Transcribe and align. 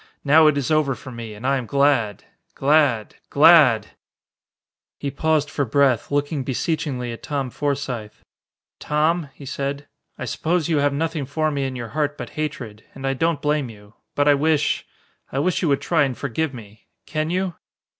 Now 0.23 0.47
it 0.47 0.57
is 0.57 0.71
over 0.71 0.95
for 0.95 1.11
me 1.11 1.35
and 1.35 1.45
I 1.45 1.57
am 1.57 1.67
glad 1.67 2.23
glad 2.55 3.17
glad!" 3.29 3.89
He 4.97 5.11
paused 5.11 5.47
for 5.51 5.63
breath, 5.63 6.09
looking 6.09 6.43
beseechingly 6.43 7.11
at 7.11 7.21
Tom 7.21 7.51
Forsythe. 7.51 8.13
"Tom," 8.79 9.29
he 9.35 9.45
said, 9.45 9.87
"I 10.17 10.25
suppose 10.25 10.67
you 10.69 10.77
have 10.79 10.91
nothing 10.91 11.27
for 11.27 11.51
me 11.51 11.65
in 11.65 11.75
your 11.75 11.89
heart 11.89 12.17
but 12.17 12.31
hatred. 12.31 12.83
And 12.95 13.05
I 13.05 13.13
don't 13.13 13.43
blame 13.43 13.69
you. 13.69 13.93
But 14.15 14.27
I 14.27 14.33
wish 14.33 14.87
I 15.31 15.37
wish 15.37 15.61
you 15.61 15.67
would 15.67 15.81
try 15.81 16.03
and 16.03 16.17
forgive 16.17 16.51
me. 16.51 16.87
Can 17.05 17.29
you?" 17.29 17.53